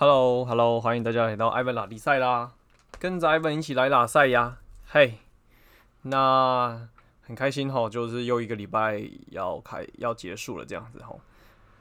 [0.00, 2.52] Hello，Hello，欢迎大家来到艾文拉力赛啦，
[2.98, 5.18] 跟着艾文一起来打赛呀，嘿、
[6.00, 6.88] 那
[7.20, 11.14] 很开心哈，就是又一个礼拜要开要结束了这样子哈。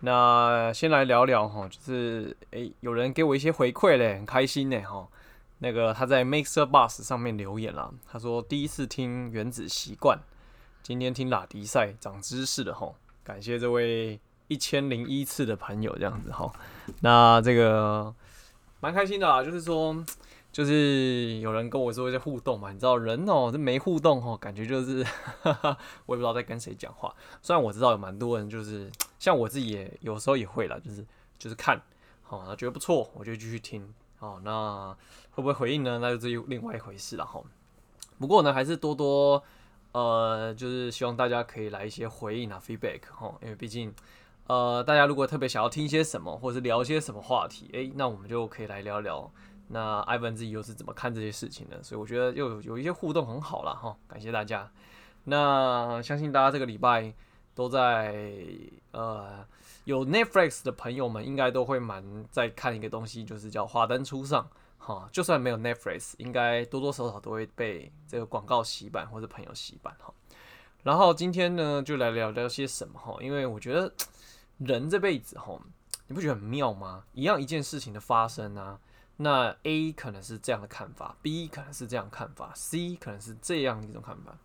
[0.01, 5.07] 那先来聊聊哈，就是诶、有人给我一些回馈嘞，很开心呢哈。
[5.59, 10.19] 那个他在 Mixer Bus 上面留言啦，他说第一次听原子习惯，
[10.83, 12.91] 今天听拉迪赛长知识了哈，
[13.23, 14.19] 感谢这位
[14.49, 16.51] 一千零一次的朋友这样子哈。
[16.99, 18.13] 那这个
[18.81, 20.05] 蛮开心的啦，就是说。
[20.51, 25.05] 就是有人跟我说一些互动嘛，你知道人哦、这没互动哦、感觉就是，
[26.07, 27.13] 我也不知道在跟谁讲话。
[27.39, 31.05] 虽然我知道有蛮多人，就是像我自己也有时候也会啦，就是
[31.37, 31.79] 就是看，
[32.23, 33.93] 好，那觉得不错，我就继续听。
[34.17, 34.89] 好，那
[35.29, 35.99] 会不会回应呢？
[36.01, 37.39] 那就是另外一回事了哈。
[38.17, 39.41] 不过呢，还是多多
[39.91, 43.93] 呃，就是希望大家可以来一些回应啊，feedback 哈，因为毕竟
[44.49, 49.31] 呃，大家如果特别想要听些什么，或者是聊些什么话题，诶、那我们就可以来聊聊。
[49.67, 51.83] 那艾文自己又是怎么看这些事情的？
[51.83, 54.67] 所以我觉得又有有一些互动很好了哈，感谢大家。
[55.25, 57.13] 那相信大家这个礼拜
[57.53, 58.35] 都在
[58.89, 59.45] 呃
[59.83, 64.43] 有 Netflix 的朋友们，应该都会蛮在看一个东西，就是叫《华灯初上》
[64.79, 65.07] 哈。
[65.11, 70.11] 就算没有 Netflix，应该多多少少都会被这个广告洗版或者朋友洗版哈。
[70.81, 73.15] 然后今天呢，就来聊聊些什么哈？
[73.21, 73.93] 因为我觉得
[74.59, 75.59] 人这辈子哈，
[76.07, 77.03] 你不觉得很妙吗？
[77.13, 78.79] 一样一件事情的发生啊。
[79.21, 84.37] 那 A 可能是这样的看法，B 可能是这样看法，C 可能是这样一种看法。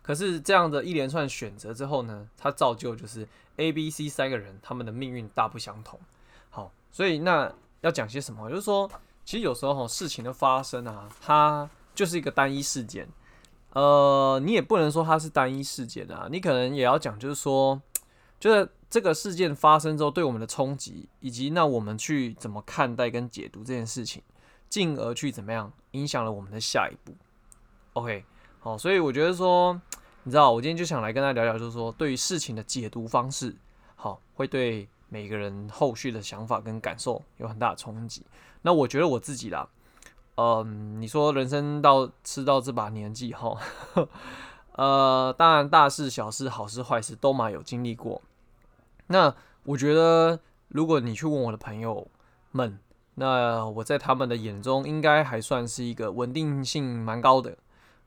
[0.00, 6.00] 可是这样的一连串选择之后呢，它造就就是 A、B、C 三个人他们的命运大不相同。
[6.48, 8.48] 好，所以那要讲些什么？
[8.48, 8.90] 就是说，
[9.24, 13.06] 其实有时候事情的发生啊，它就是一个单一事件。
[13.72, 17.78] 呃，你也不能说它是单一事件啊，你可能也要讲，就是说，
[18.40, 18.68] 就是。
[18.88, 24.22] 这个事件发生之后对我们的冲击，以及那我们去怎么看待跟解读这件事情，
[24.68, 27.12] 进而去怎么样影响了我们的下一步。
[27.94, 28.24] OK，
[28.60, 29.78] 好，所以我觉得说，
[30.22, 33.54] 你知道，我今天就想来跟大家聊聊，就是说对于事情的解读方式，
[33.96, 38.24] 好，会对每个人后续的想法跟感受有很大的冲击。
[38.62, 39.68] 那我觉得我自己啦，
[40.36, 43.58] 嗯，你说人生到吃到这把年纪哈，
[44.76, 48.22] 呃，当然大事小事、好事坏事都嘛有经历过。
[49.08, 52.08] 那我觉得，如果你去问我的朋友
[52.52, 52.78] 们，
[53.14, 57.56] 那我在他们的眼中应该还算是一个稳定性蛮高的，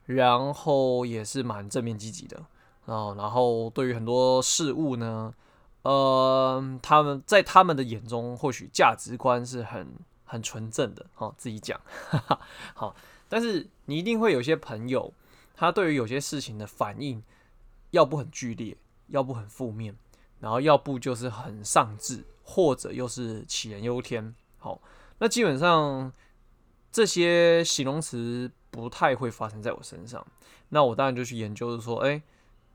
[0.05, 2.37] 然后也是蛮正面积极的
[2.85, 3.13] 啊。
[3.17, 5.33] 然后对于很多事物呢，
[5.81, 9.87] 呃，他们在他们的眼中或许价值观是很
[10.25, 11.05] 很纯正的。
[11.15, 11.79] 好，自己讲，
[12.09, 12.39] 哈哈，
[12.75, 12.95] 好。
[13.31, 15.13] 但是你一定会有些朋友，
[15.59, 17.21] 他对于有些事情的反应，
[17.91, 18.77] 要不很剧烈，
[19.07, 19.93] 要不很负面。
[20.39, 24.33] 然后要不就是很丧志，或者又是杞人忧天。
[24.57, 24.81] 好，
[25.17, 26.13] 那基本上
[26.89, 30.25] 这些形容词不太会发生在我身上。
[30.69, 32.21] 那我当然就去研究，说，哎，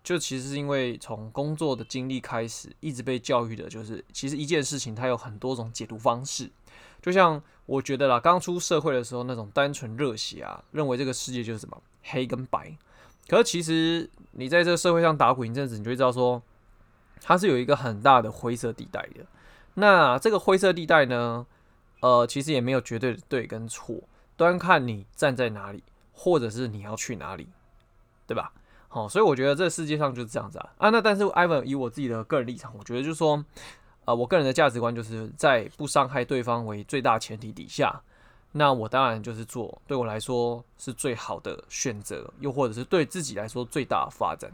[0.02, 6.50] 就其实是因为从工作的经历开始，一直被教育的，就是其实一件事情它有很多种解读方式。
[7.04, 12.74] 就像我觉得啦，刚出社会的时候那种单纯热血啊，认为这个世界就是什么黑跟白。
[13.28, 16.42] 可是其实你在这个社会上打滚一阵子，你就会知道说。
[17.26, 19.24] 它是有一个很大的灰色地带的，
[19.74, 21.46] 那这个灰色地带呢，
[22.00, 23.96] 呃，其实也没有绝对的对跟错，
[24.36, 25.82] 端看你站在哪里，
[26.12, 27.48] 或者是你要去哪里，
[28.26, 28.52] 对吧？
[28.88, 30.68] 好，所以我觉得这世界上就是这样子啊。
[30.76, 33.42] 啊，那但是 Ivan 以我自己的个人立场，我觉得就是说，
[34.04, 38.00] 呃，我个人的价值观就是在不伤害对方为最大前提底下，
[38.52, 44.50] 那我当然就是做对我来说是最好的选择，又或者是对自己来说最大的发展。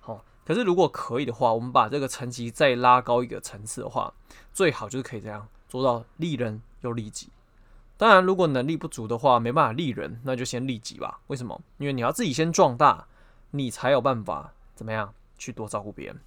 [0.00, 4.12] 好可是，如果可以的话，我们把这个层级再拉高一个层次的话，
[4.52, 7.28] 最好就是可以这样做到利人又利己。
[7.96, 11.20] 当然，如果能力不足的话，没办法利人，那就先利己吧。
[11.26, 11.60] 为什么？
[11.78, 13.06] 因为你要自己先壮大，
[13.50, 16.20] 你才有办法怎么样去多照顾别人。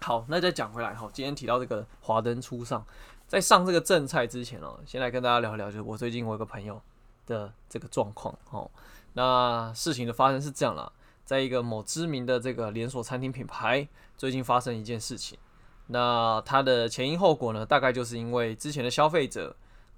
[0.00, 2.84] 好，那再讲回来哈，今天提到这个华灯初上，
[3.26, 6.80] 在上这个正菜之前哦，先来跟大家聊一聊，就是我最近我有个朋友
[7.26, 8.70] 的这个状况哦。
[9.14, 10.92] 那事情的发生是这样啦。
[11.24, 15.38] 在一个某知名的这个连锁餐厅品牌，最近发生一件事情。
[15.86, 19.56] 那它的前因后果呢，大概就是因为之前的消费者，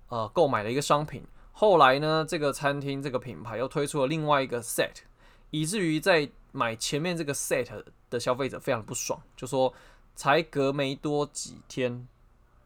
[0.09, 4.95] 呃，购买了一个商品，后来呢，这个餐厅这个品牌又推出了另外一个 set，
[5.51, 7.67] 以至于在买前面这个 set
[8.09, 9.73] 的消费者非常不爽，就说
[10.17, 12.09] 才隔没多几天。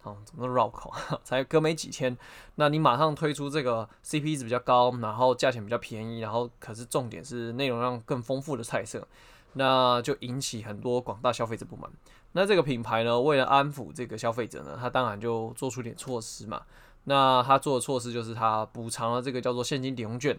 [0.02, 0.90] 哦，怎么绕口？
[1.22, 2.16] 才隔没几天，
[2.54, 9.06] 那你马上推出这个 CP 值比较高，然后价钱比较便宜，然后可是重点是内容量更丰富的菜色，
[9.52, 11.90] 那就引起很多广大消费者不满。
[12.32, 16.62] 那这个品牌呢，为了安抚这个消费者呢，他当然就做出点措施嘛。
[17.04, 20.38] 那他做的措施就是他补偿了这个叫做现金抵用券，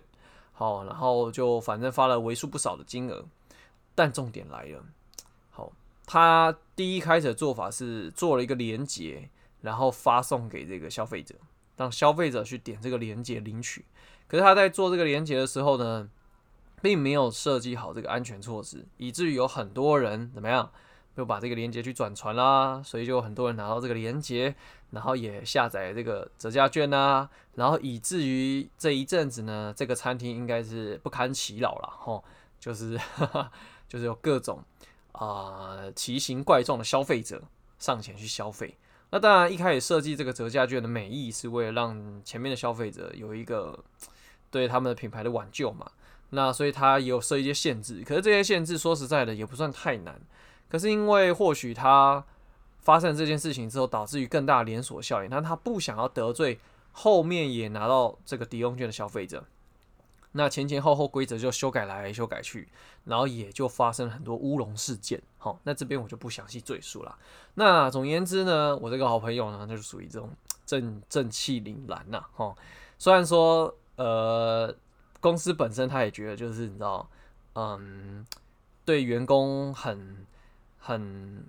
[0.54, 3.24] 好，然后就反正发了为数不少的金额。
[3.94, 4.84] 但重点来了，
[6.12, 9.30] 他第一开始的做法是做了一个连接，
[9.62, 11.36] 然后发送给这个消费者，
[11.78, 13.86] 让消费者去点这个连接领取。
[14.28, 16.10] 可是他在做这个连接的时候呢，
[16.82, 20.70] 并没有设计好这个安全措施，以至于有很多人怎么样？
[21.16, 24.54] 就把这个链接去转传啦，所以就有很多人拿到这个链接，
[24.90, 32.22] 然后也下载这个折价券啊，然后以至于这一阵子呢，这个餐厅应该是不堪其扰了吼，
[32.60, 33.52] 就是哈哈，
[33.88, 34.62] 就是有各种
[35.14, 37.42] 啊、奇形怪状的消费者
[37.80, 38.78] 上前去消费。
[39.10, 43.78] 那当然一开始设计这个折价券的美意是为了让前面的消费者有一个
[44.50, 45.92] 对他们的品牌的挽救嘛，
[46.30, 50.20] 那所以他也有设一些限制，可是这些限制说实在的也不算太难。
[50.70, 52.24] 可是因为或许他
[52.80, 56.60] 发生这件事情之后，导致于更大连锁效应，但他不想要得罪
[56.94, 59.44] 后面也拿到这个抵用券的消费者，
[60.34, 62.68] 那前前后后规则就修改来修改去，
[63.06, 65.22] 然后也就发生了很多乌龙事件。
[65.38, 67.18] 好，那这边我就不详细赘述了。
[67.56, 70.30] 那总言之呢，我这个好朋友呢，就是属于这种
[70.66, 72.24] 正正气凛然呐。
[72.34, 72.56] 哈，
[72.98, 74.76] 虽然说呃，
[75.20, 77.08] 公司本身他也觉得就是你知道，
[77.56, 78.26] 嗯，
[78.86, 80.26] 对员工很。
[80.84, 81.46] 很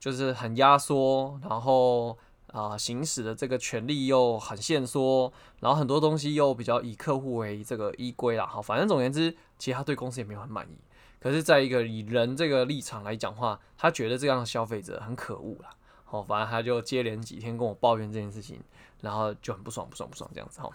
[0.00, 2.18] 就是很压缩，然后
[2.52, 8.46] 啊、行使的这个权利又很限缩，然后很多东西又比较以客户为这个依归啦。
[8.46, 10.76] 好，反正总言之，其实他对公司也没有很满意。
[11.18, 15.70] 可是，在一个以人这个立场来讲话，他觉得这样的消费者很可恶啦。
[16.04, 18.60] 好，反正他就接连几天跟我抱怨这件事情，
[19.00, 20.70] 然后就很不爽，不爽，不爽这样子哈。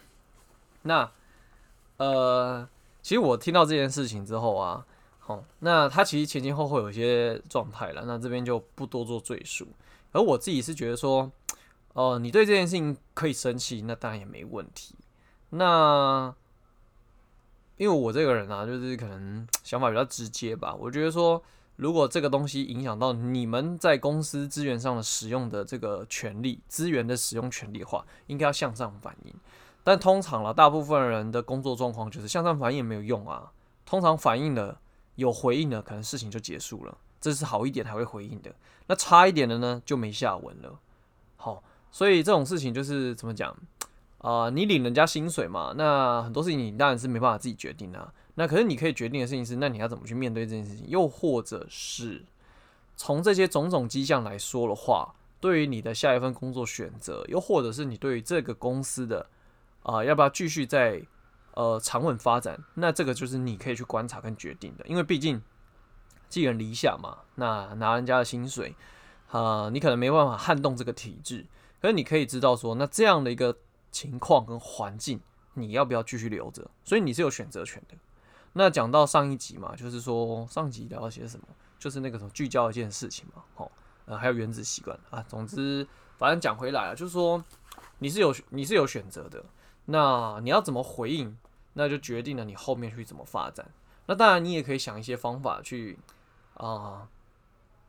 [0.83, 1.12] 那
[1.97, 2.68] 呃，
[3.01, 4.85] 其实我听到这件事情之后啊。
[5.27, 9.68] 哦，那他其实前前后后有一些状态了，那这边就不多做赘述。
[10.13, 11.29] 而我自己是觉得说，
[11.97, 14.94] 哦、你对这件事情可以生气，那当然也没问题。
[15.49, 16.31] 那
[17.77, 20.75] 因为我这个人啊，就是可能想法比较直接吧。
[20.75, 21.41] 我觉得说，
[21.75, 29.33] 如果这个东西影响到你们在公司资源上的使用的这个权利，资源的使用权利的话，应该要向上反映。
[29.83, 33.51] 但通常了，大部分人的工作状况就是向上反映也没有用啊。
[33.85, 34.79] 通常反映了。
[35.15, 36.95] 有回应的，可能事情就结束了。
[37.19, 38.53] 这是好一点还会回应的，
[38.85, 40.79] 那差一点的呢，就没下文了。
[41.38, 43.56] 好，所以这种事情就是怎么讲
[44.19, 48.13] 啊、你领人家薪水嘛，那很多事情你当然是没办法自己决定啊。
[48.36, 50.86] 那可是你可以决定的事情是，那你要怎么去面对这件事情？
[50.88, 52.24] 又或者是
[52.95, 59.28] 从这些种种迹象来说的话，对于你的下一份工作选择，又或者是你对于这个公司的
[59.84, 61.01] 啊、要不要继续在？
[61.54, 65.42] 呃，长稳发展，那这个就是你可以去观察跟决定的，因为毕竟
[66.30, 68.75] 寄人篱下嘛，那拿人家的薪水，
[69.31, 71.44] 啊、你可能没办法撼动这个体制，
[71.81, 73.57] 可是你可以知道说，那这样的一个
[73.91, 75.19] 情况跟环境，
[75.53, 76.69] 你要不要继续留着？
[76.83, 77.95] 所以你是有选择权的。
[78.53, 81.45] 那讲到上一集嘛，就是说上集聊了些什么，
[81.77, 83.71] 就是那个什么聚焦一件事情嘛，好，
[84.06, 85.88] 呃，还有原子习惯啊，总之
[86.18, 87.44] 反正讲回来了，就是说
[88.00, 89.45] 你是有你是有选择的，
[89.85, 91.38] 那你要怎么回应？
[91.74, 93.69] 那就决定了你后面去怎么发展。
[94.07, 96.00] 那当然，你也可以想一些方法去
[96.56, 97.07] 啊、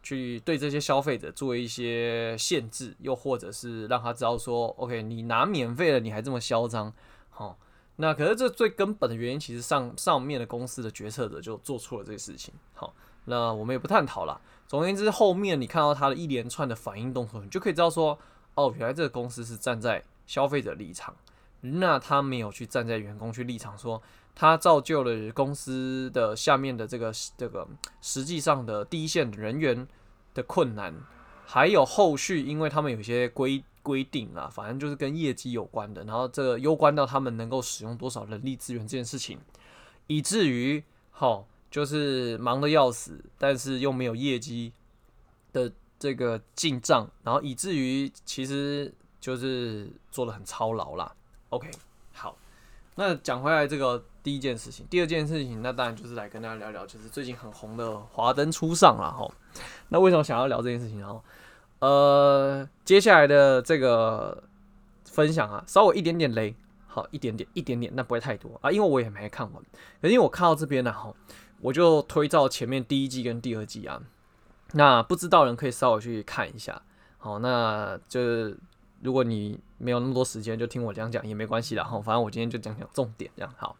[0.02, 6.92] 去对这些消费者做一些限制，又或者是让他知道说，OK，你拿免费了，你还这么嚣张，
[7.30, 7.58] 好。
[8.00, 12.54] 那可是这最根本的原因，其实上上面的公司的决策者就做错了这个事情。
[12.72, 14.40] 好，那我们也不探讨了。
[14.68, 18.16] 总而言之，后面你看到他的一连串的反应动作，你就可以知道说，
[18.54, 21.12] 哦，原来这个公司是站在消费者立场。
[21.60, 24.00] 那他没有去站在员工去立场说，
[24.40, 27.66] 他造就了公司的下面的这个这个
[28.00, 29.84] 实际上的第一线人员
[30.32, 30.94] 的困难，
[31.44, 39.40] 还有后续，因为他们有些规规定啊，反正就是跟业绩有关的，然后这个攸关到他们能够使用多少人力资源这件事情，
[40.06, 44.72] 以至于好就是忙得要死，但是又没有业绩
[45.52, 51.12] 的这个进账，然后以至于其实就是做得很操劳啦。
[51.48, 51.68] OK，
[52.12, 52.38] 好，
[52.94, 59.26] 那讲回来这个第一件事情，第二件事情，那当然就是来跟大家聊聊，就是最近很红的《华灯初上》了哈。
[59.88, 61.00] 那为什么想要聊这件事情？
[61.00, 61.24] 然后，
[61.78, 64.44] 呃，接下来的这个
[65.06, 66.54] 分享啊，稍微一点点雷，
[66.86, 69.62] 好，一点点，一点点，那不会太多啊，因为我也没看完。
[70.02, 71.10] 可是因为我看到这边呢，哈，
[71.62, 73.98] 我就推到前面第一季跟第二季啊，
[74.74, 76.82] 那不知道人可以稍微去看一下，
[77.16, 78.58] 好，那就是。
[79.00, 81.84] 如果你没有那么多时间，就听我讲讲也没关系啦。
[81.84, 83.76] 哈，反正我今天就讲讲重点，这样好。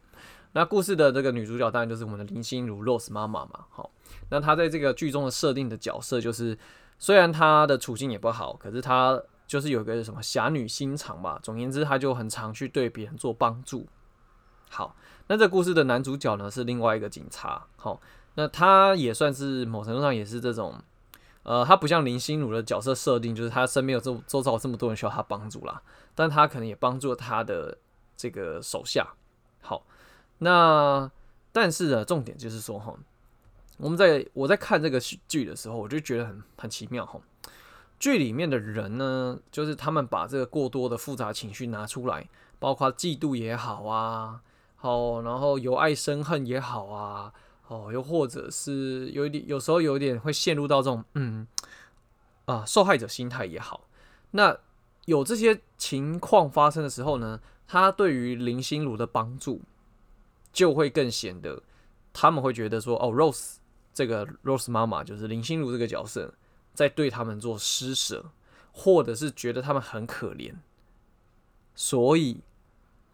[0.52, 3.66] 那故事的这个女主角当然就是我们的林心如 Rose 妈妈嘛。
[3.70, 3.90] 好，
[4.30, 6.58] 那她在这个剧中的设定的角色就是，
[6.98, 11.38] 虽然她的处境也不好，可是她就是有个什么侠女心肠吧。
[11.42, 13.86] 总言之，她就很常去对别人做帮助。
[14.70, 14.94] 好，
[15.28, 17.66] 那这故事的男主角呢是另外一个警察。
[17.76, 18.00] 好，
[18.34, 20.74] 那他也算是某程度上也是这种，
[21.42, 25.80] 呃，他不像林心如的角色设定，就是他身边有这周遭这么多人需要他帮助啦，
[26.14, 27.78] 但他可能也帮助了他的
[28.14, 29.08] 这个手下。
[29.62, 29.86] 好，
[30.38, 31.10] 那
[31.52, 32.94] 但是呢，重点就是说哈，
[33.78, 37.20] 我们在我在看这个剧的时候，我就觉得很很奇妙哈。
[37.98, 42.28] 剧里面的人呢，就是他们把这个过多的复杂情绪拿出来，
[42.60, 44.40] 包括嫉妒也好啊，
[44.76, 47.32] 好，然后由爱生恨也好啊，
[47.66, 51.44] 哦，又或者是有一点，有时候有一点会陷入到这种嗯
[52.44, 53.88] 啊受害者心态也好。
[54.30, 54.56] 那
[55.06, 59.60] 有这些情况发生的时候呢，他对于林心如的帮助
[60.58, 61.62] 就会更显得，
[62.12, 63.58] 他们会觉得说，哦，Rose
[63.94, 66.34] 这个 Rose 妈妈就是林心如这个角色。
[66.74, 68.30] 在对他们做施舍，
[68.70, 70.54] 或者是觉得他们很可怜，
[71.74, 72.40] 所以，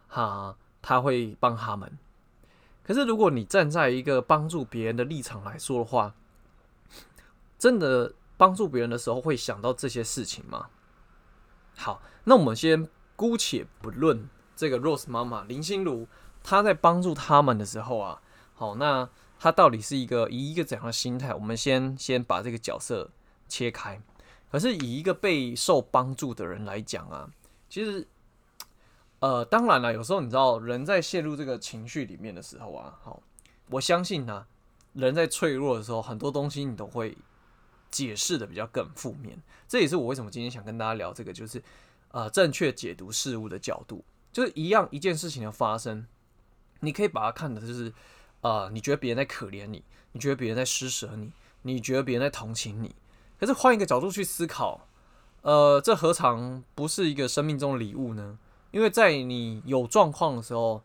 [0.06, 1.98] 哈，他会帮他们。
[2.82, 6.14] 可是，如果你站在一个帮助别人的立场来说的话，
[7.58, 10.68] 真的帮助别人的时候会想到这些事情吗？
[11.74, 12.86] 好，那我们先
[13.16, 16.06] 姑且不论这个 Rose 妈妈林心如，
[16.44, 18.22] 他在帮助他们的时候啊，
[18.54, 19.08] 好，那
[19.40, 21.34] 他到底是一个以一个怎样的心态？
[21.34, 23.10] 我们先先把这个角色。
[23.46, 24.00] 切开，
[24.50, 27.30] 可是以一个被受帮助的人来讲啊，
[27.68, 28.08] 其实，
[29.20, 33.22] 呃，当然了，有时候你知道，人在陷入这个情绪里面的时候啊，好，
[33.68, 34.46] 我相信呢，
[34.94, 37.16] 人在脆弱的时候，很多东西你都会
[37.90, 39.40] 解释的比较更负面。
[39.68, 41.62] 这也是我为什么今天想跟大家聊这个，就是
[42.08, 46.04] 呃，正确解读事物的角度，就是一样一件事情的发生，
[46.84, 47.92] 你可以把它看的就是，
[48.42, 52.94] 呃，你觉得别人在可怜你，你觉得别人在施舍你，你觉得别人在同情你。
[53.38, 54.86] 可是换一个角度去思考，
[55.42, 58.38] 呃，这何尝不是一个生命中的礼物呢？
[58.70, 60.82] 因为在你有状况的时候，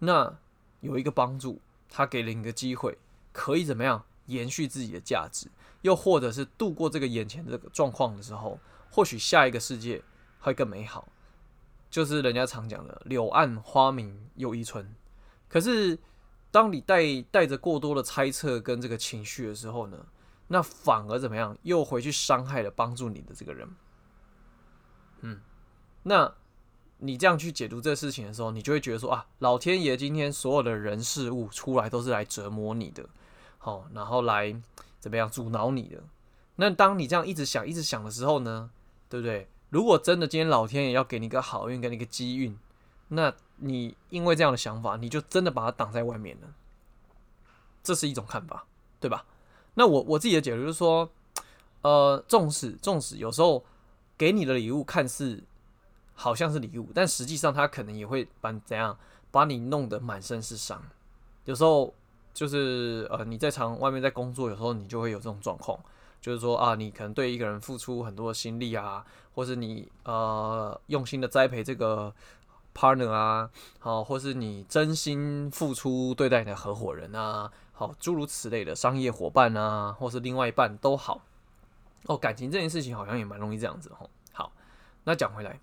[0.00, 0.36] 那
[0.80, 2.98] 有一个帮助，他给了你一个机会，
[3.32, 5.48] 可以怎么样延续自己的价值，
[5.82, 8.58] 又或者是度过这个眼前这个状况的时候，
[8.90, 10.02] 或许下一个世界
[10.40, 11.08] 会更美好。
[11.90, 14.94] 就是人家常讲的“柳暗花明又一村”。
[15.48, 15.98] 可是
[16.50, 19.98] 当你带带着过多的猜测跟这个情绪的时候呢？
[20.48, 21.58] 那反而怎么样？
[21.62, 23.68] 又回去伤害了帮助你的这个人。
[25.22, 25.40] 嗯，
[26.04, 26.32] 那
[26.98, 33.08] 你这样去解读这事情的时候，你就会觉得说啊，老天爷今天所有的人事物出来都是来折磨你的，
[33.58, 34.54] 好，然后来
[35.00, 36.00] 怎么样阻挠你的。
[36.54, 38.70] 那当你这样一直想、一直想的时候呢，
[39.08, 39.48] 对不对？
[39.70, 42.56] 如果真的今天老天爷要给你一个好运，给你一个机运，
[43.08, 46.48] 那你因为这样的想法，你就真的把它挡在外面了。
[47.82, 48.64] 这是一种看法，
[48.98, 49.24] 对吧？
[49.74, 51.08] 那我我自己的解读就是说，
[51.82, 53.64] 呃，纵使纵使有时候
[54.18, 55.42] 给你的礼物看似
[56.14, 58.98] 好像是礼物，但实际上他可能也会把你怎样
[59.30, 60.82] 把你弄得满身是伤。
[61.44, 61.94] 有时候
[62.34, 65.78] 就是呃你在场外面在工作，有时候你就会有这种状况，
[66.20, 72.12] 就是说啊，你可能对一个人付出很多的心力啊，或是你呃用心的栽培这个
[72.76, 77.50] partner 啊，好，或是你真心付出对待你的合伙人啊。
[77.72, 81.20] 好，诸如此类的商业伙伴啊，或是另外一半都好
[82.04, 82.16] 哦。
[82.16, 84.08] 感情这件事情好像也蛮容易这样子吼。
[84.32, 84.52] 好，
[85.04, 85.60] 那讲回来，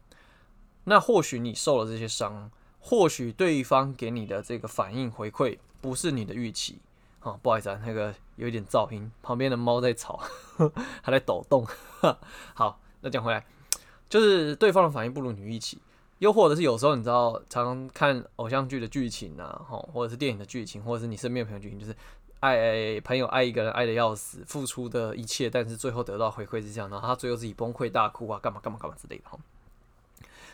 [0.84, 6.79] 那或许你受了这些伤，或许对方给你的这个反应回馈不是你的预期。
[7.20, 10.20] 好，不好意思啊，那个有一点噪音，旁边的猫在吵，
[11.01, 11.65] 还在抖动。
[12.53, 13.43] 好，那讲回来，
[14.08, 15.79] 就是对方的反应不如你预期。
[16.23, 21.93] 又或者是有时候你知道，常看偶像剧的剧情啊，吼或者是电影的剧情，或者是你身边的朋友剧情，就是
[22.39, 29.37] 爱朋友爱一个人爱得要死，付出的一切，但是最后得到回馈是这样，然后他最后自己崩溃大哭啊，干嘛干嘛干嘛之类的哈。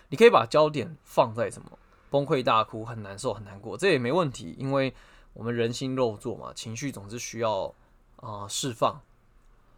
[0.07, 1.77] 你可以把焦点放在什么？
[2.09, 4.91] 崩溃大哭，很难受，很难过，这也没问题，因为
[5.33, 7.71] 我们人心肉做嘛，情绪总是需要
[8.15, 8.99] 啊、释放，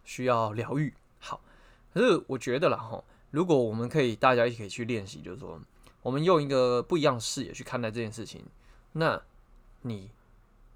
[0.06, 0.94] 需要疗愈。
[1.20, 1.42] 好，
[1.94, 5.60] 可是我觉得啦吼，如果我们可以大家一起可以去练习，就是说。
[6.02, 8.46] 我们用一个不一样的视野去看待这件事情，
[8.94, 9.22] 那
[9.82, 10.12] 你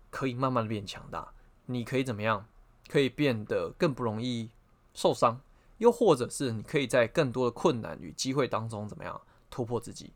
[0.10, 1.34] 可以慢慢的变强大，
[1.66, 2.46] 你可以怎么样？
[2.88, 4.52] 可以变得更不容易
[4.94, 5.42] 受伤，
[5.80, 10.14] 又或者是你可以在更多的困难与机会当中怎么样突破自己？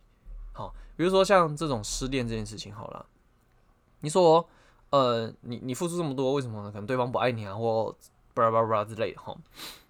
[0.53, 3.03] 好，比如说像这种失恋这件事情，好了，
[4.01, 4.47] 你说，
[4.91, 6.71] 呃，你你付出这么多，为什么呢？
[6.71, 7.95] 可能对方不爱你啊，或
[8.35, 9.35] 巴拉巴拉之类的哈。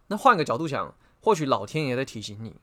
[0.07, 2.55] 那换个角度想，或许老天爷在提醒你，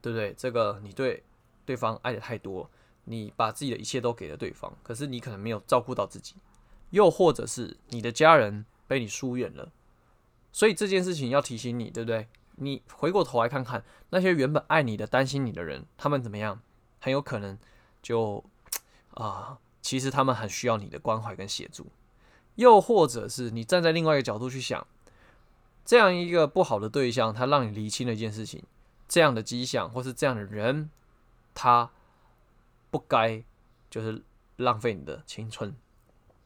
[0.00, 0.32] 对不对？
[0.32, 1.22] 这个你对。
[1.64, 2.70] 对方爱的太多，
[3.04, 6.34] 你把自己的一切都给了对方，可是你可能没有照顾到自己，
[6.90, 9.72] 又或者是你的家人被你疏远了，
[10.52, 12.28] 所以这件事情要提醒你，对不对？
[12.56, 16.60] 你回过头来看看那些原本爱你的、担心你的人，他们怎么样？
[17.00, 17.58] 很有可能
[18.00, 18.44] 就
[19.14, 21.86] 啊、其实他们很需要你的关怀跟协助。
[22.54, 24.86] 又或者是你站在另外一个角度去想，
[25.84, 28.62] 这样一个不好的对象，他让你厘清了一件事情，
[29.08, 30.88] 这样的迹象或是这样的人，
[31.54, 31.90] 他
[32.90, 33.42] 不该
[33.88, 34.22] 就是
[34.56, 35.74] 浪费你的青春。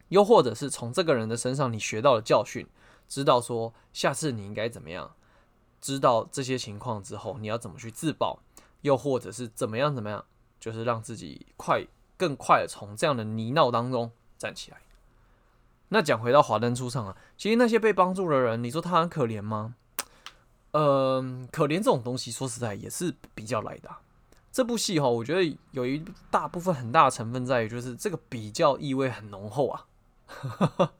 [0.08, 2.66] 又或者是从这个人的身上你学到了教训，
[3.08, 5.14] 知道说下次你应该怎么样，
[5.80, 8.40] 知道这些情况之后你要怎么去自保，
[8.80, 10.24] 又或者是怎么样怎么样，
[10.58, 11.86] 就是让自己快
[12.16, 14.78] 更快的从这样的泥淖当中站起来。
[15.90, 19.74] 那讲回到华灯初上啊，其实那些被帮助的人，你说他很可怜吗？
[20.72, 23.90] 嗯、可怜这种东西，说实在也是比较来的、
[24.58, 29.86] 这部戏哈，我觉得有一大部分很大的成分在于，就是这个比较意味很浓厚啊。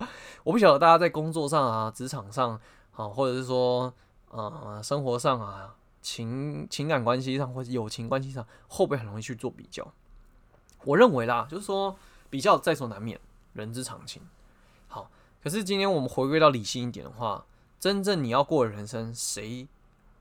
[0.45, 2.53] 我不晓得大家在工作上啊、职场上
[2.95, 3.93] 啊，或者是说
[4.31, 9.93] 呃生活上啊、情情感关系上或者友情关系上，会不会很容易去做比较？
[10.85, 11.97] 我认为啦，就是说
[12.31, 13.19] 比较在所难免，
[13.55, 14.23] 人之常情。
[14.87, 15.11] 好，
[15.43, 17.45] 可是今天我们回归到理性一点的话，
[17.81, 19.67] 真正你要过的人生，谁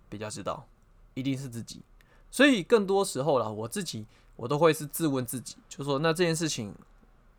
[0.10, 0.66] 比较知道？
[1.14, 1.84] 一定是自己。
[2.38, 6.72] 所以更多时候啦，我自己我都会是自问自己，就说那这件事情，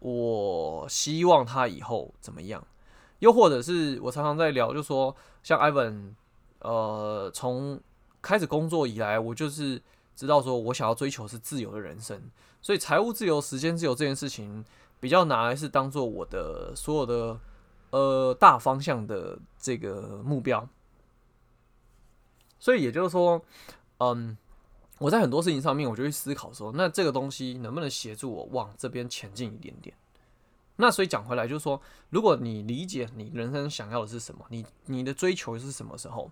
[0.01, 2.67] 我希望他以后怎么样？
[3.21, 5.15] 又或者是我常常在聊，就说
[5.45, 6.15] 像 Ivan，
[6.59, 7.81] 呃，从
[8.21, 9.81] 开始工作以来，我就是
[10.17, 12.21] 知道说我想要追求是自由的人生，
[12.61, 14.65] 所以财务自由、时间自由这件事情。
[15.01, 17.39] 比较拿来是当做我的所有的
[17.91, 20.69] 呃大方向的这个目标，
[22.59, 23.41] 所以也就是说，
[23.99, 24.37] 嗯，
[24.99, 29.95] 我在很多事情上面，我就会思考说，那这个东西能不能协助我往这边前进一点点？
[30.77, 36.31] 那所以讲回来，就是说，如果你理解你人生想要的是什么，你你的追求是什么时候，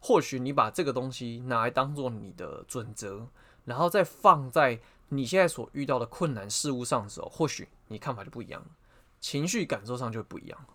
[0.00, 3.26] 或许你把这个东西拿来当做你的准则，
[3.64, 4.80] 然后再放在。
[5.10, 8.66] 你现在所遇到的困难事物上的时候，或许你看法就不一样了，
[9.20, 10.66] 情绪感受上就不一样。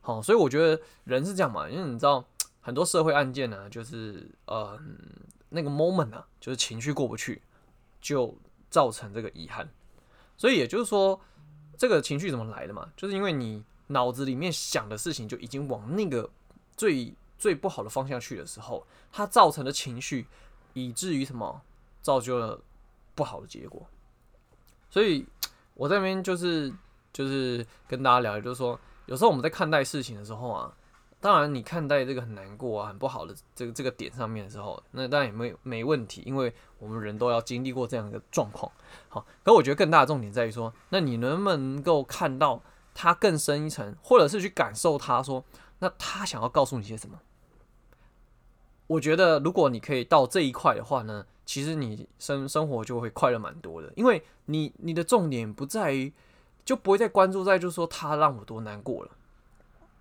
[0.00, 2.24] 好，所以我觉得人是这样嘛，因为你知道
[2.60, 4.78] 很多社会案件呢，就是呃
[5.48, 7.42] 那个 moment 啊，就是情绪过不去，
[8.00, 8.36] 就
[8.70, 9.68] 造成这个遗憾。
[10.36, 11.20] 所以也就是说，
[11.76, 12.90] 这个情绪怎么来的嘛？
[12.96, 16.28] 就是因为你脑子里面想的事情就已经往那个
[16.76, 20.26] 最最不好的方向去的时候，它造成的情绪，
[20.74, 21.62] 以至于什么
[22.02, 22.60] 造就了。
[23.16, 23.88] 不好的结果，
[24.90, 25.26] 所以
[25.72, 26.70] 我这边就是
[27.14, 30.70] 就是跟大家聊，就是说，有时候我们在看待事情的时候啊，
[31.20, 38.70] 当然你看待这个很难过啊、很不好的这个这个点上面的时候，那当然也没没问题，因为我们人都要经历过这样一个状况。
[39.08, 42.62] 好，可我觉得更大的重点在于说，那你能不能够看到
[42.94, 45.44] 他更深一层，或者是去感受他说，
[45.80, 47.18] 那他想要告诉你些什么？
[48.88, 56.12] 我觉得如果你可以到这一块的话呢，其实你生生活就会快乐蛮多的，因为你你的重点不在于，
[56.64, 59.10] 就不会再关注在就是说他让我多难过了，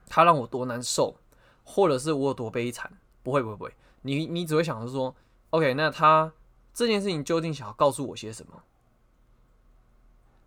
[0.08, 1.16] 他让我多难受，
[1.64, 2.92] 或者是我有多悲惨，
[3.24, 5.16] 不会不会不会，你你只会想着说
[5.50, 6.32] ，OK，那他
[6.74, 8.64] 这件事情究竟想要告诉我些什么？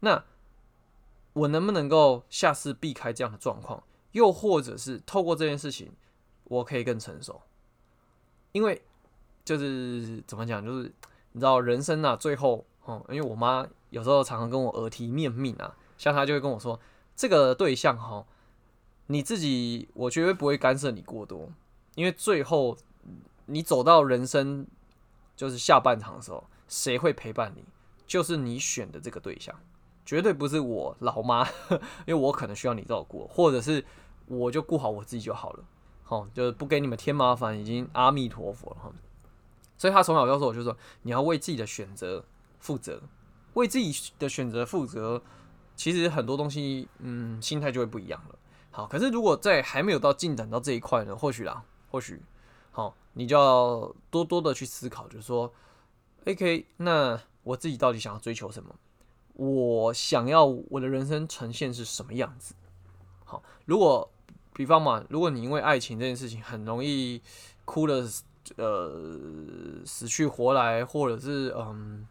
[0.01, 0.25] 那
[1.33, 3.83] 我能不能够下次避开这样的状况？
[4.12, 5.92] 又或者是透过这件事情，
[6.44, 7.42] 我可以更成熟？
[8.53, 8.83] 因为。
[9.44, 10.92] 就是怎么讲，就是
[11.33, 16.79] 你知道人生啊，最后哦，因为我妈有时候常常跟我耳提面命啊，像她就会跟我说，
[17.16, 18.27] 这个对象哈，
[19.09, 21.51] 你自己我绝对不会干涉你过多，
[21.94, 22.77] 因为最后
[23.47, 24.66] 你走到人生
[25.35, 27.64] 就是下半场的时候，谁会陪伴你，
[28.07, 29.55] 就是你选的这个对象，
[30.05, 31.49] 绝对不是我老妈，
[32.07, 33.85] 因为我可能需要你照顾，或者是
[34.27, 35.64] 我就顾好我自己就好了，
[36.05, 38.92] 好，就是不给你们添麻烦，已经阿弥陀佛了哈。
[39.79, 42.23] 所以他从小告诉我，就说你要为自己的选择
[42.59, 43.01] 负责，
[43.55, 45.23] 为自己的选择负责。
[45.77, 48.38] 其实很多东西，嗯，心态就会不一样了。
[48.70, 52.20] 好，可是如果在还没有到进展到这一块呢，或许啦，或许，
[52.70, 55.52] 好，你就要多多的去思考，就是说
[56.26, 58.74] ，OK，那我自己到底想要追求什么？
[59.35, 62.54] 我想要我的人生呈现是什么样子？
[63.24, 64.11] 好，如果
[64.52, 67.20] 比方嘛，如果你因为爱情这件事情很容易
[67.64, 68.07] 哭的。
[68.57, 68.90] 呃，
[69.85, 72.09] 死去活来，或者是嗯，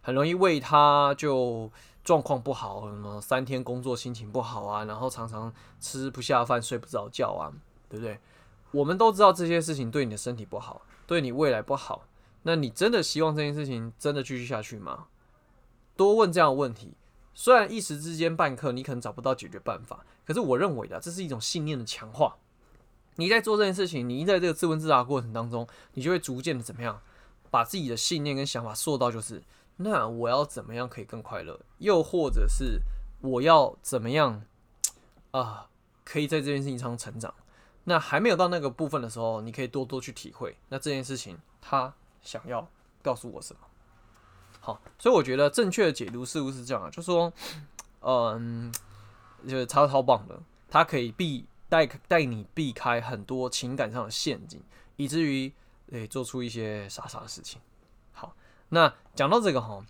[0.00, 1.68] 很容易为他就
[2.10, 7.52] 状况不好，什么三天工作心情不好啊，然后常常吃不下饭、睡不着觉啊，
[7.88, 8.18] 对不对？
[8.72, 12.02] 我们都知道这些事情对你的身体不好，对你未来不好。
[12.42, 15.06] 那你真的希望这件事情真的继续下去吗？
[15.94, 16.94] 多问这样的问题，
[17.32, 22.38] 虽然一时之间半刻你可能找不到解决办法，可是我认为的这是一种信念的强化。
[23.14, 27.00] 你在做这件事情，你在这个自问自答过程当中，你就会逐渐的怎么样，
[27.52, 29.40] 把自己的信念跟想法塑到就是，
[29.82, 31.58] 那我要怎么样可以更快乐？
[31.78, 32.82] 又或者是
[33.20, 34.42] 我要怎么样
[35.30, 35.68] 啊、
[36.04, 37.32] 可以在这件事情上成长？
[37.84, 40.56] 那还没有到那个部分的时候，你可以多多去体会。
[40.68, 42.68] 那这件事情他想要
[43.02, 43.60] 告诉我什么？
[44.60, 46.90] 好，所以我觉得正确的解读似乎是这样啊？
[46.90, 47.32] 就说，
[48.00, 48.70] 嗯，
[49.48, 50.38] 就是超超棒的，
[50.68, 54.62] 它可以避带带你避开很多情感上的陷阱，
[54.96, 55.50] 以至于
[55.92, 57.58] 诶、欸、做出一些傻傻的事情。
[58.70, 59.84] 那讲到这个哈，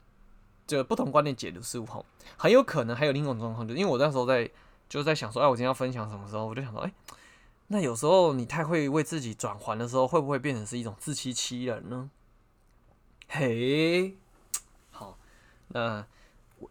[0.67, 2.05] 就不同观点解读事物哈，
[2.37, 4.51] 很有可能还有另一种状况，就因为我那时候在
[4.89, 6.93] 就在想说，哎，我今天要分享什么时候，我就想说，哎、
[7.69, 12.11] 那有时候你太会为自己转圜的时候，会不会变成是一种自欺欺人呢？
[13.29, 14.17] 嘿，
[14.91, 15.17] 好，
[15.69, 16.05] 那
[16.59, 16.71] 我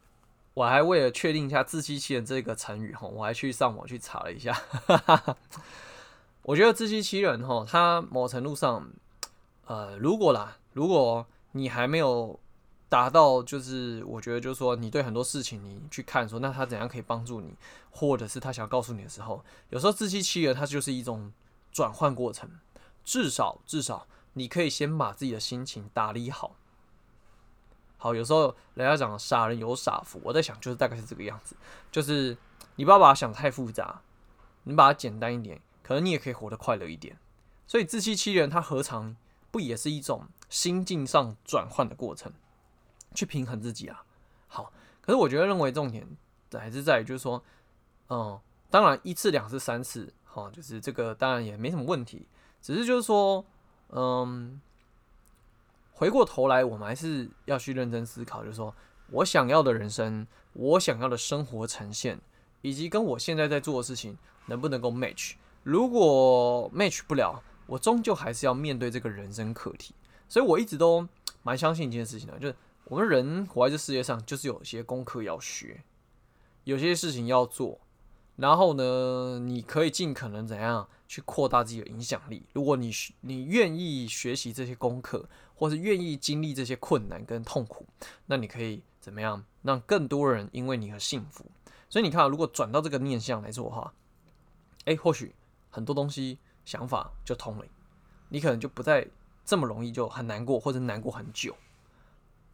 [0.56, 4.60] 我还为了确定一下“自欺欺人”这个成语哈，我还去上网去查了一下。
[6.44, 8.90] 我觉得“自欺欺人”哈，它某程度上，
[9.68, 12.40] 呃，如果啦，如果你还没有。
[12.92, 17.54] 达到就是，我觉得就是说，你对很多事情你去看说，那他怎样可以帮助你，
[17.92, 21.32] 或者是他想要告诉你的时候，有时候自欺欺人，它就是一种
[21.72, 22.50] 转换过程。
[23.04, 26.56] 至少至少，你可以先把自己的心情打理好。
[27.98, 31.56] 好，有时候人家讲傻人有傻福，我在想就是大概是这个样子，
[31.92, 32.36] 就是
[32.78, 34.02] 你不要把它想太复杂，
[34.64, 37.20] 你把它简单一点，可能你也可以活得快乐一点。
[37.68, 39.16] 所以自欺欺人，它何尝
[39.52, 42.32] 不也是一种心境上转换的过程？
[43.16, 44.04] 去平衡自己啊，
[44.48, 46.08] 好，可是我觉得认为重点
[46.54, 47.44] 还是在于，就是说，
[48.10, 52.28] 嗯，当然一次、两次、三次，哈，就是这个当然也没什么问题，
[52.62, 53.44] 只是就是说，
[53.90, 54.62] 嗯，
[55.92, 58.74] 回过头来，我们还是要去认真思考，就是说
[59.10, 62.22] 我想要的人生，我想要的生活呈现，
[62.62, 65.34] 以及跟我现在在做的事情能不能够 match，
[65.64, 69.94] 如果 match 不了，我终究还是要面对这个人生课题，
[70.28, 71.08] 所以我一直都
[71.44, 72.56] 蛮相信一件事情的，就是。
[72.86, 75.84] 我们人活在这世界上，就是有些功课要学，
[76.64, 77.80] 有些事情要做。
[78.36, 82.42] 然后呢，你可以尽可能怎样去扩大自己的影响力。
[82.52, 87.86] 如果你你愿意学习这些功课，或是愿意经历这些困难跟痛苦，
[88.26, 91.46] 那你可以怎么样让更多人因为你而幸福？
[91.92, 93.94] 所以你看，如果转到这个念向来做的话，
[94.86, 95.36] 诶，或许
[95.70, 97.66] 很多东西想法就通了，
[98.28, 99.08] 你可能就不再
[99.44, 101.56] 这么容易就很难过，或者难过很久。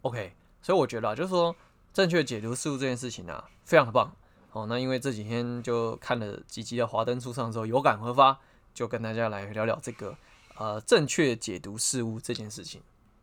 [0.03, 1.53] OK，所以我觉得啊，就是说
[1.91, 4.15] 正确解读事物这件事情啊，非常的棒。
[4.53, 8.39] 哦，那因为这几天就看了几集的《华灯初上》之后，有感而发，
[8.73, 10.15] 就跟大家来聊聊这个
[10.55, 12.81] 呃正确解读事物这件事情。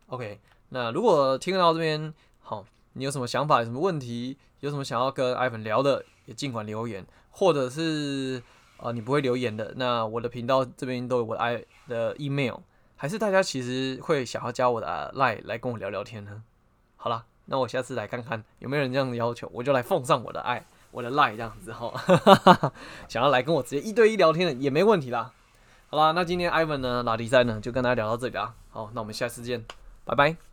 [0.09, 8.43] OK，那如果听到这边，好，你有什么想法，有什么问题，有什么想要跟艾粉聊的，也尽管留言，或者是
[8.83, 12.57] 呃你不会留言的，那我的频道这边都有我的 i 的 email，
[12.97, 16.43] 还是大家其实会想要加我的 lie 来跟我聊聊天呢？
[16.97, 21.93] 好了，那我下次来看看有没有人这样的要求，我就来奉上我的爱，我的赖这样子哈。
[23.09, 25.33] 想要来跟我直接一对一聊天的也没问题啦。
[25.89, 28.55] 好啦，那今天 Ivan 呢，拉迪赛呢，就跟大家聊到这里啊。
[28.71, 29.65] 好，那我们下次见，
[30.05, 30.52] 拜拜。